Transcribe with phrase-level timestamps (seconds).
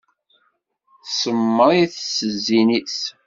[1.05, 2.99] Tsemmeṛ-it s zzin-is.